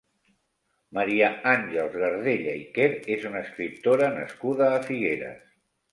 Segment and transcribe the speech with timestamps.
[0.97, 5.45] Maria Àngels Gardella i Quer és una escriptora nascuda a Figueres.